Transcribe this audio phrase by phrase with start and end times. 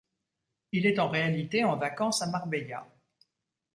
[0.71, 2.87] Il est en réalité en vacances à Marbella.